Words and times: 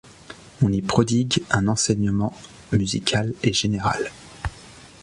On 0.63 0.71
y 0.73 0.81
prodigue 0.81 1.43
un 1.51 1.67
enseignement 1.67 2.33
musical 2.71 3.35
et 3.43 3.53
général. 3.53 4.11